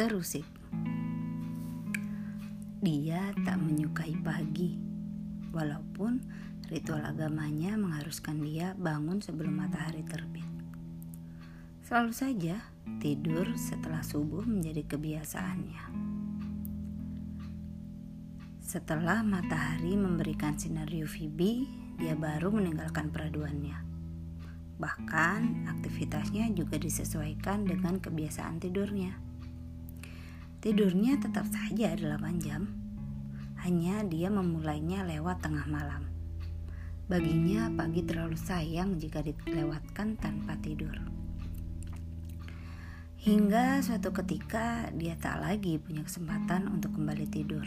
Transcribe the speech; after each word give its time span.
terusik. 0.00 0.48
Dia 2.80 3.36
tak 3.44 3.60
menyukai 3.60 4.16
pagi, 4.24 4.80
walaupun 5.52 6.24
ritual 6.72 7.04
agamanya 7.04 7.76
mengharuskan 7.76 8.40
dia 8.40 8.72
bangun 8.80 9.20
sebelum 9.20 9.60
matahari 9.60 10.00
terbit. 10.08 10.48
Selalu 11.84 12.16
saja 12.16 12.64
tidur 12.96 13.44
setelah 13.60 14.00
subuh 14.00 14.40
menjadi 14.48 14.88
kebiasaannya. 14.88 15.84
Setelah 18.64 19.20
matahari 19.20 20.00
memberikan 20.00 20.56
sinar 20.56 20.88
UVB, 20.88 21.68
dia 22.00 22.16
baru 22.16 22.48
meninggalkan 22.48 23.12
peraduannya. 23.12 23.76
Bahkan 24.80 25.68
aktivitasnya 25.68 26.48
juga 26.56 26.80
disesuaikan 26.80 27.68
dengan 27.68 28.00
kebiasaan 28.00 28.64
tidurnya. 28.64 29.28
Tidurnya 30.60 31.16
tetap 31.16 31.48
saja 31.48 31.96
8 31.96 32.36
jam. 32.36 32.68
Hanya 33.64 34.04
dia 34.04 34.28
memulainya 34.28 35.08
lewat 35.08 35.40
tengah 35.40 35.64
malam. 35.64 36.04
Baginya 37.08 37.72
pagi 37.72 38.04
terlalu 38.04 38.36
sayang 38.36 39.00
jika 39.00 39.24
dilewatkan 39.24 40.20
tanpa 40.20 40.60
tidur. 40.60 40.92
Hingga 43.24 43.80
suatu 43.80 44.12
ketika 44.12 44.92
dia 44.92 45.16
tak 45.16 45.40
lagi 45.40 45.80
punya 45.80 46.04
kesempatan 46.04 46.68
untuk 46.68 46.92
kembali 46.92 47.24
tidur. 47.32 47.64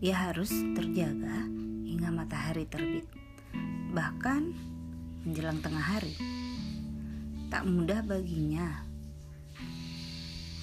Dia 0.00 0.32
harus 0.32 0.48
terjaga 0.72 1.44
hingga 1.84 2.08
matahari 2.08 2.64
terbit. 2.64 3.04
Bahkan 3.92 4.42
menjelang 5.28 5.60
tengah 5.60 5.84
hari. 5.84 6.16
Tak 7.52 7.68
mudah 7.68 8.00
baginya. 8.00 8.85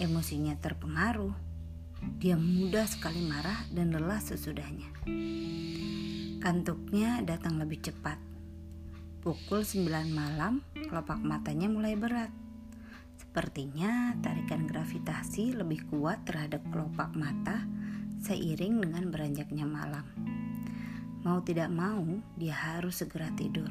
Emosinya 0.02 0.58
terpengaruh. 0.58 1.34
Dia 2.18 2.34
mudah 2.34 2.90
sekali 2.90 3.22
marah 3.22 3.62
dan 3.70 3.94
lelah 3.94 4.18
sesudahnya. 4.18 4.90
Kantuknya 6.42 7.22
datang 7.22 7.62
lebih 7.62 7.86
cepat. 7.86 8.18
Pukul 9.22 9.62
9 9.62 10.10
malam, 10.10 10.66
kelopak 10.74 11.22
matanya 11.22 11.70
mulai 11.70 11.94
berat. 11.94 12.34
Sepertinya 13.22 14.18
tarikan 14.20 14.66
gravitasi 14.66 15.54
lebih 15.56 15.86
kuat 15.88 16.26
terhadap 16.26 16.66
kelopak 16.74 17.14
mata 17.14 17.62
seiring 18.26 18.82
dengan 18.82 19.14
beranjaknya 19.14 19.70
malam. 19.70 20.04
Mau 21.22 21.40
tidak 21.46 21.70
mau, 21.72 22.04
dia 22.36 22.58
harus 22.58 23.00
segera 23.00 23.32
tidur. 23.38 23.70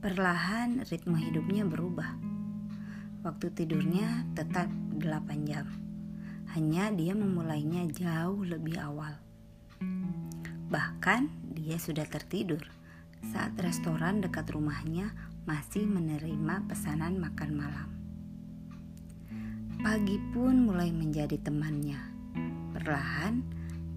Perlahan 0.00 0.86
ritme 0.88 1.18
hidupnya 1.20 1.68
berubah. 1.68 2.29
Waktu 3.20 3.52
tidurnya 3.52 4.24
tetap 4.32 4.72
8 4.96 5.44
jam. 5.44 5.68
Hanya 6.56 6.88
dia 6.88 7.12
memulainya 7.12 7.84
jauh 7.92 8.40
lebih 8.48 8.80
awal. 8.80 9.20
Bahkan 10.72 11.52
dia 11.52 11.76
sudah 11.76 12.08
tertidur 12.08 12.64
saat 13.28 13.52
restoran 13.60 14.24
dekat 14.24 14.48
rumahnya 14.48 15.12
masih 15.44 15.84
menerima 15.84 16.64
pesanan 16.64 17.20
makan 17.20 17.50
malam. 17.52 17.88
Pagi 19.84 20.16
pun 20.32 20.64
mulai 20.64 20.88
menjadi 20.88 21.36
temannya. 21.44 22.00
Perlahan, 22.72 23.44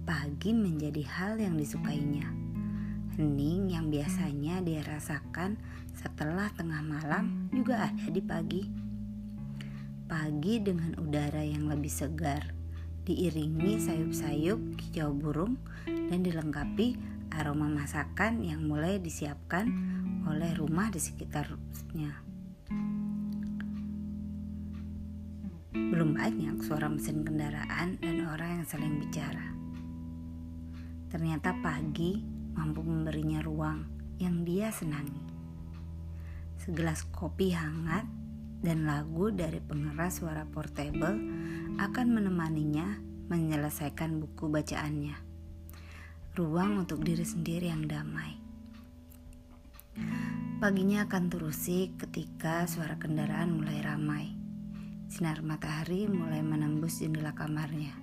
pagi 0.04 0.52
menjadi 0.52 1.00
hal 1.00 1.40
yang 1.40 1.56
disukainya. 1.56 2.28
Hening 3.16 3.72
yang 3.72 3.88
biasanya 3.88 4.60
dia 4.60 4.84
rasakan 4.84 5.56
setelah 5.96 6.52
tengah 6.52 6.84
malam 6.84 7.48
juga 7.56 7.88
ada 7.88 8.06
di 8.12 8.20
pagi. 8.20 8.93
Pagi 10.04 10.60
dengan 10.60 10.92
udara 11.00 11.40
yang 11.40 11.64
lebih 11.72 11.88
segar, 11.88 12.52
diiringi 13.08 13.80
sayup-sayup 13.80 14.76
kicau 14.76 15.16
burung 15.16 15.56
dan 15.88 16.20
dilengkapi 16.20 17.00
aroma 17.32 17.72
masakan 17.72 18.44
yang 18.44 18.68
mulai 18.68 19.00
disiapkan 19.00 19.64
oleh 20.28 20.52
rumah 20.60 20.92
di 20.92 21.00
sekitarnya. 21.00 22.12
Belum 25.72 26.10
banyak 26.12 26.60
suara 26.60 26.92
mesin 26.92 27.24
kendaraan 27.24 27.96
dan 27.96 28.28
orang 28.28 28.60
yang 28.60 28.66
saling 28.68 29.00
bicara. 29.00 29.56
Ternyata 31.08 31.56
pagi 31.64 32.20
mampu 32.52 32.84
memberinya 32.84 33.40
ruang 33.40 33.88
yang 34.20 34.44
dia 34.44 34.68
senangi 34.68 35.34
segelas 36.64 37.04
kopi 37.12 37.52
hangat 37.52 38.08
dan 38.60 38.86
lagu 38.86 39.32
dari 39.32 39.58
pengeras 39.58 40.22
suara 40.22 40.46
portable 40.46 41.16
akan 41.80 42.06
menemaninya 42.12 43.00
menyelesaikan 43.26 44.20
buku 44.20 44.52
bacaannya. 44.52 45.16
Ruang 46.34 46.86
untuk 46.86 47.02
diri 47.02 47.22
sendiri 47.22 47.70
yang 47.70 47.86
damai. 47.86 48.36
Paginya 50.58 51.06
akan 51.06 51.30
terusik 51.30 51.94
ketika 52.00 52.66
suara 52.70 52.98
kendaraan 52.98 53.58
mulai 53.58 53.78
ramai. 53.82 54.26
Sinar 55.10 55.44
matahari 55.46 56.10
mulai 56.10 56.42
menembus 56.42 56.98
jendela 56.98 57.36
kamarnya. 57.36 57.94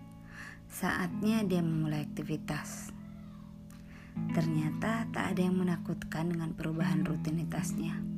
Saatnya 0.72 1.44
dia 1.44 1.60
memulai 1.60 2.08
aktivitas. 2.08 2.96
Ternyata 4.32 5.12
tak 5.12 5.36
ada 5.36 5.42
yang 5.44 5.60
menakutkan 5.60 6.32
dengan 6.32 6.56
perubahan 6.56 7.04
rutinitasnya. 7.04 8.11